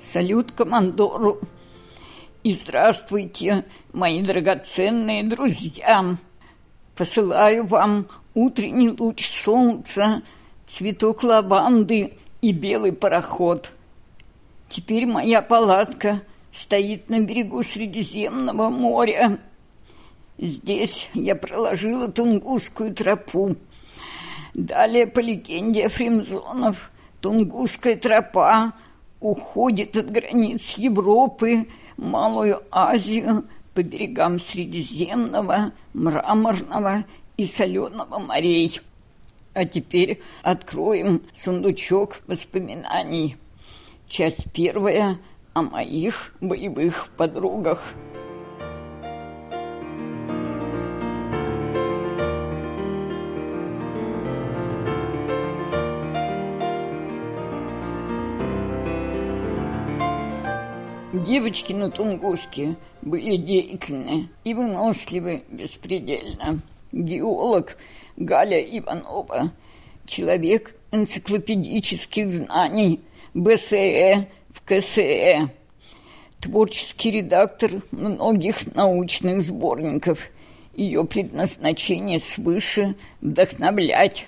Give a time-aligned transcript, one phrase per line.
[0.00, 1.40] Салют командору.
[2.44, 6.16] И здравствуйте, мои драгоценные друзья.
[6.94, 10.22] Посылаю вам утренний луч солнца,
[10.66, 13.72] цветок лаванды и белый пароход.
[14.68, 16.22] Теперь моя палатка
[16.52, 19.40] стоит на берегу Средиземного моря.
[20.38, 23.56] Здесь я проложила Тунгусскую тропу.
[24.54, 28.74] Далее, по легенде Фримзонов, Тунгусская тропа
[29.20, 33.44] уходит от границ Европы, Малую Азию,
[33.74, 37.04] по берегам Средиземного, Мраморного
[37.36, 38.80] и Соленого морей.
[39.54, 43.36] А теперь откроем сундучок воспоминаний.
[44.08, 45.18] Часть первая
[45.54, 47.94] о моих боевых подругах.
[61.38, 66.58] Девочки на Тунгуске были деятельны и выносливы беспредельно.
[66.90, 67.76] Геолог
[68.16, 69.52] Галя Иванова,
[70.04, 73.00] человек энциклопедических знаний,
[73.34, 75.46] БСЭ в КСЭ,
[76.40, 80.18] творческий редактор многих научных сборников.
[80.74, 84.26] Ее предназначение свыше– вдохновлять.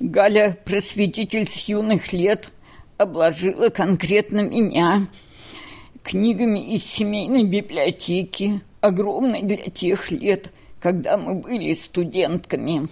[0.00, 2.50] Галя, просветитель с юных лет,
[2.98, 5.06] обложила конкретно меня–
[6.02, 12.88] книгами из семейной библиотеки, огромной для тех лет, когда мы были студентками.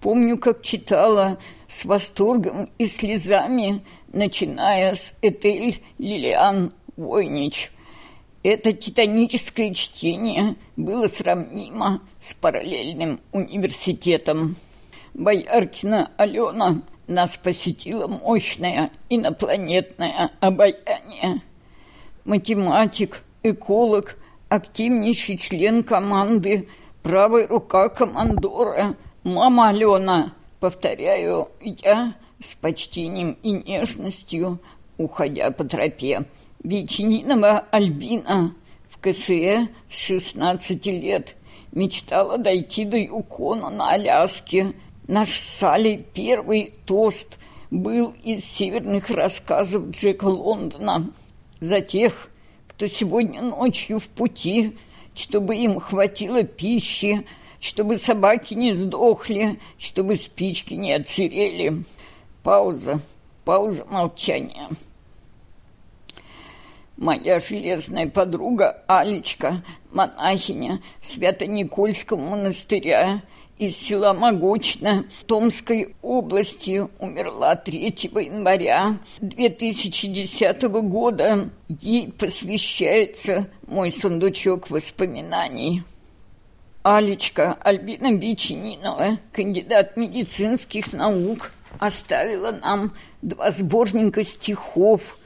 [0.00, 7.70] Помню, как читала с восторгом и слезами, начиная с Этель Лилиан Войнич.
[8.42, 14.56] Это титаническое чтение было сравнимо с параллельным университетом.
[15.14, 21.40] Бояркина Алена нас посетила мощное инопланетное обаяние–
[22.24, 24.16] математик, эколог,
[24.48, 26.68] активнейший член команды,
[27.02, 30.32] правая рука командора, мама Алена.
[30.60, 34.58] Повторяю, я с почтением и нежностью,
[34.96, 36.22] уходя по тропе.
[36.62, 38.54] Веченинова Альбина
[38.88, 41.36] в КСЭ с 16 лет
[41.72, 44.72] мечтала дойти до Юкона на Аляске.
[45.06, 47.38] Наш Салли первый тост
[47.70, 51.06] был из северных рассказов Джека Лондона–
[51.64, 52.30] за тех,
[52.68, 54.76] кто сегодня ночью в пути,
[55.14, 57.26] чтобы им хватило пищи,
[57.60, 61.82] чтобы собаки не сдохли, чтобы спички не отсырели.
[62.42, 63.00] Пауза,
[63.44, 64.68] пауза молчания.
[66.96, 73.22] Моя железная подруга Алечка, монахиня Свято-Никольского монастыря,
[73.58, 81.50] из села Могучно Томской области умерла 3 января 2010 года.
[81.68, 85.82] Ей посвящается мой сундучок воспоминаний.
[86.82, 95.18] Алечка Альбина Бичининова, кандидат медицинских наук, оставила нам два сборника стихов,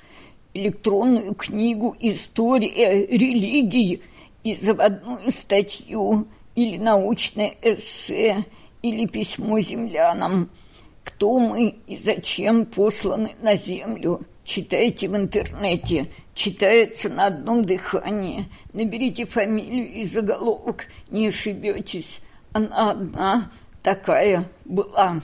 [0.54, 4.02] электронную книгу «История религии»
[4.44, 8.44] и заводную статью– или научное эссе,
[8.82, 10.50] или письмо землянам.
[11.04, 14.26] Кто мы и зачем посланы на землю?
[14.42, 18.46] Читайте в интернете, читается на одном дыхании.
[18.72, 22.22] Наберите фамилию и заголовок, не ошибетесь.
[22.52, 23.52] Она одна
[23.84, 25.20] такая была.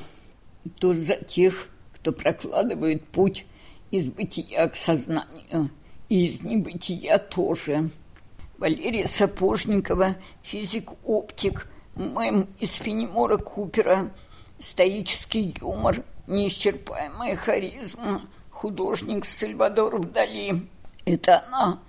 [0.78, 3.44] То за тех, кто прокладывает путь
[3.90, 5.68] из бытия к сознанию,
[6.08, 7.90] и из небытия тоже.
[8.58, 14.10] Валерия Сапожникова, физик-оптик, мэм из Фенемора Купера,
[14.58, 20.68] стоический юмор, неисчерпаемая харизма, художник Сальвадор Дали.
[21.04, 21.80] Это она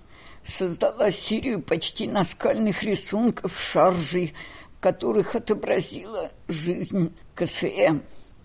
[0.43, 4.33] создала серию почти наскальных рисунков шаржей,
[4.79, 8.01] которых отобразила жизнь КСМ.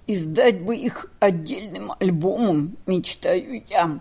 [0.07, 4.01] Издать бы их отдельным альбомом, мечтаю я.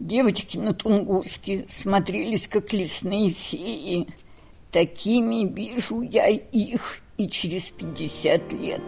[0.00, 4.06] Девочки на Тунгуске смотрелись, как лесные феи.
[4.72, 8.80] Такими вижу я их и через пятьдесят лет».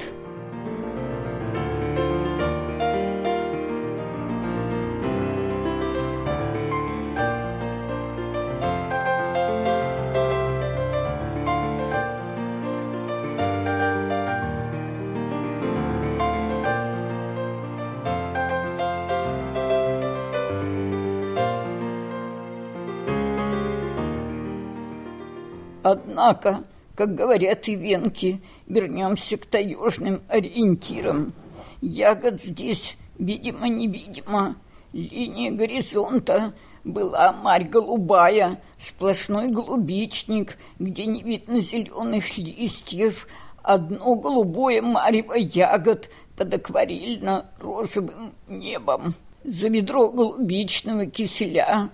[25.82, 26.64] Однако,
[26.94, 31.32] как говорят и венки, вернемся к таежным ориентирам.
[31.80, 34.56] Ягод здесь, видимо-невидимо,
[34.92, 36.52] Линия горизонта
[36.84, 43.26] была марь голубая, сплошной голубичник, где не видно зеленых листьев,
[43.62, 49.14] одно голубое марево ягод под акварельно-розовым небом.
[49.44, 51.90] За ведро голубичного киселя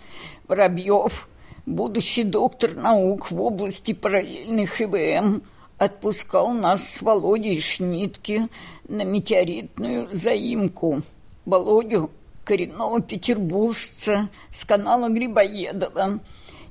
[0.49, 1.29] Воробьев,
[1.69, 5.43] будущий доктор наук в области параллельных ИВМ,
[5.77, 8.49] отпускал нас с Володей Шнитки
[8.89, 11.01] на метеоритную заимку.
[11.45, 12.11] Володю
[12.45, 16.21] коренного петербуржца с канала Грибоедова.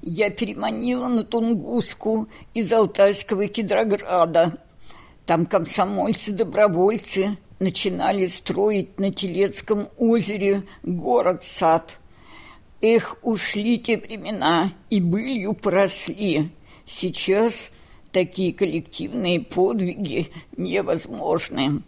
[0.02, 4.58] Я переманила на Тунгуску из Алтайского Кедрограда.
[5.26, 11.98] Там комсомольцы-добровольцы начинали строить на Телецком озере город-сад.
[12.82, 16.50] Эх, ушли те времена и былью поросли.
[16.86, 17.72] Сейчас
[18.12, 21.82] такие коллективные подвиги невозможны.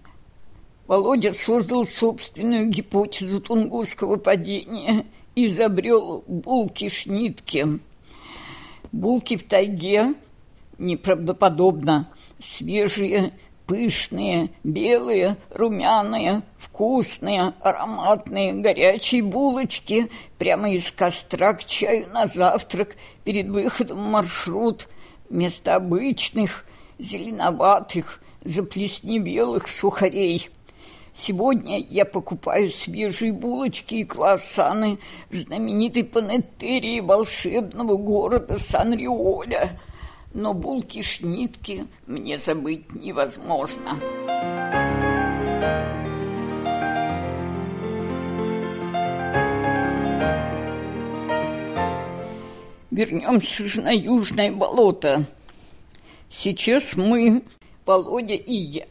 [0.87, 5.05] Володя создал собственную гипотезу тунгусского падения
[5.35, 7.79] и изобрел булки-шнитки.
[8.91, 10.15] Булки в тайге
[10.79, 13.33] неправдоподобно свежие,
[13.69, 23.47] пышные, белые, румяные, вкусные, ароматные, горячие булочки прямо из костра к чаю на завтрак перед
[23.47, 24.87] выходом в маршрут
[25.29, 26.65] вместо обычных
[26.97, 30.49] зеленоватых заплесневелых сухарей–
[31.11, 34.99] Сегодня я покупаю свежие булочки и круассаны
[35.29, 39.81] в знаменитой панеттерии волшебного города Сан-Риоля.
[40.33, 43.97] Но булки-шнитки мне забыть невозможно.
[52.91, 55.23] Вернемся же на Южное болото.
[56.29, 57.43] Сейчас мы,
[57.85, 58.85] Володя и я,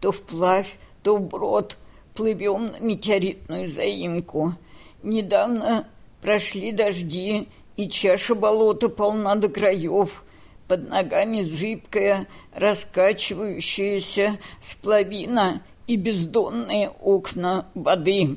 [0.00, 1.76] то вплавь, то вброд
[2.14, 4.54] плывем на метеоритную заимку.
[5.02, 5.88] Недавно
[6.20, 10.24] прошли дожди, и чаша болота полна до краев.
[10.68, 18.36] Под ногами зыбкая, раскачивающаяся сплавина и бездонные окна воды.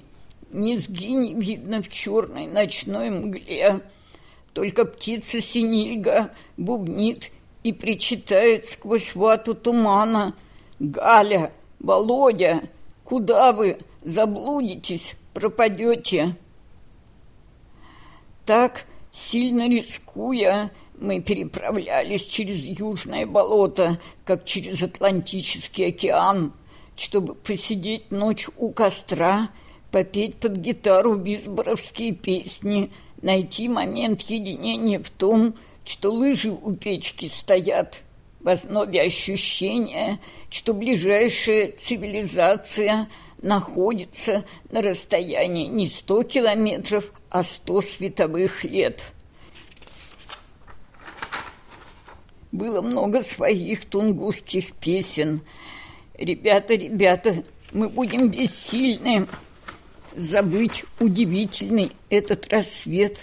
[0.50, 3.82] Низги не видно в черной ночной мгле.
[4.54, 7.32] Только птица синильга бубнит
[7.64, 10.34] и причитает сквозь вату тумана.
[10.80, 12.70] «Галя, Володя,
[13.04, 16.36] куда вы заблудитесь, пропадете?
[18.46, 26.54] Так, сильно рискуя, мы переправлялись через Южное болото, как через Атлантический океан,
[26.96, 29.50] чтобы посидеть ночь у костра,
[29.92, 38.02] попеть под гитару бисборовские песни, найти момент единения в том, что лыжи у печки стоят–
[38.44, 40.20] в основе ощущения,
[40.50, 43.08] что ближайшая цивилизация
[43.42, 49.04] находится на расстоянии не сто километров, а сто световых лет.
[52.52, 55.42] Было много своих тунгусских песен.
[56.18, 59.28] «Ребята, ребята, мы будем бессильны
[60.16, 63.18] забыть удивительный этот рассвет,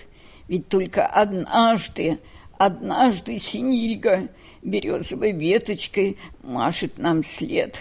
[0.49, 2.19] ведь только однажды,
[2.57, 4.29] однажды Синильга–
[4.62, 7.81] березовой веточкой машет нам след.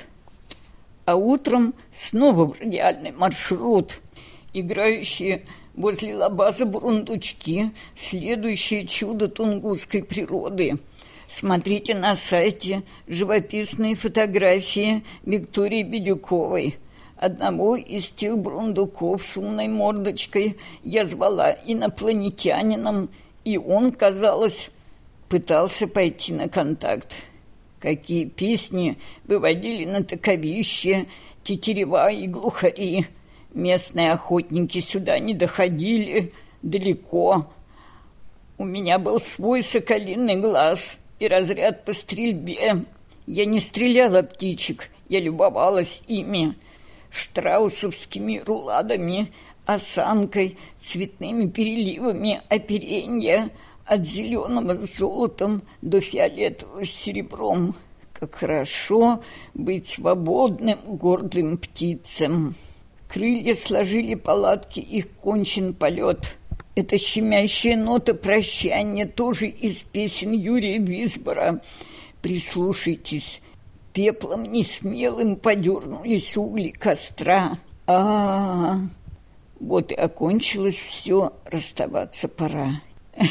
[1.06, 4.00] А утром снова в реальный маршрут,
[4.54, 5.44] играющие
[5.76, 10.78] возле лабаза бурундучки, следующее чудо тунгусской природы.
[11.28, 16.78] Смотрите на сайте живописные фотографии Виктории Бедюковой.
[17.18, 23.10] Одного из тех бурундуков с умной мордочкой я звала инопланетянином,
[23.44, 24.72] и он, казалось,
[25.28, 27.16] пытался пойти на контакт.
[27.82, 31.08] Какие песни выводили на таковище,
[31.44, 33.06] тетерева и глухари.
[33.54, 36.32] Местные охотники сюда не доходили
[36.62, 37.48] далеко.
[38.58, 42.86] У меня был свой соколиный глаз и разряд по стрельбе.
[43.26, 46.56] Я не стреляла птичек, я любовалась ими,
[47.10, 49.28] штраусовскими руладами,
[49.66, 53.52] осанкой, цветными переливами оперенья—
[53.88, 57.74] от зеленого с золотом до фиолетового с серебром.
[58.14, 62.54] Как хорошо быть свободным, гордым птицам.
[63.08, 66.37] Крылья сложили палатки, их кончен полет.
[66.78, 71.60] Это щемящая нота прощания тоже из песен Юрия Висбора.
[72.22, 73.42] Прислушайтесь,
[73.94, 77.58] пеплом несмелым подернулись угли костра.
[77.88, 78.80] А, -а, а
[79.60, 82.82] Вот и окончилось все, расставаться пора.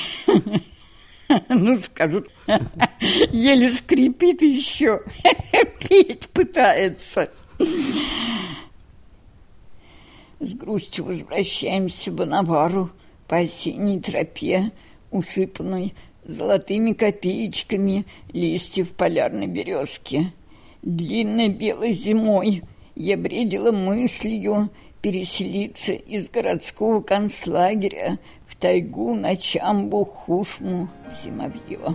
[1.49, 2.29] Ну, скажут,
[3.33, 5.03] еле скрипит еще,
[5.81, 7.31] петь пытается.
[10.39, 12.91] С грустью возвращаемся в Навару
[13.27, 14.71] по осенней тропе,
[15.11, 20.33] усыпанной золотыми копеечками листьев полярной березки.
[20.83, 22.63] Длинной белой зимой
[22.95, 24.71] я бредила мыслью
[25.03, 30.89] переселиться из городского концлагеря в тайгу на Чамбу Хушму
[31.23, 31.95] Зимовье.